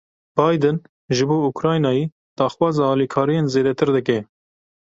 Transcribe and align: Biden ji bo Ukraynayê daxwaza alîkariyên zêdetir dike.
Biden 0.37 0.77
ji 1.15 1.23
bo 1.29 1.37
Ukraynayê 1.49 2.05
daxwaza 2.37 2.83
alîkariyên 2.93 3.47
zêdetir 3.53 3.89
dike. 3.97 4.19